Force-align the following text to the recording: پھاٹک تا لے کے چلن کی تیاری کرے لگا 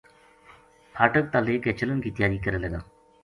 پھاٹک 0.93 1.25
تا 1.33 1.39
لے 1.45 1.57
کے 1.63 1.71
چلن 1.79 2.01
کی 2.01 2.11
تیاری 2.15 2.37
کرے 2.45 2.57
لگا 2.65 2.79